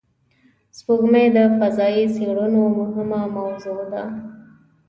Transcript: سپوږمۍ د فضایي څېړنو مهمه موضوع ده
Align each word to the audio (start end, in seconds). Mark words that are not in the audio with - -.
سپوږمۍ 0.77 1.27
د 1.35 1.37
فضایي 1.57 2.05
څېړنو 2.15 2.63
مهمه 2.79 3.21
موضوع 3.37 3.79
ده 3.91 4.03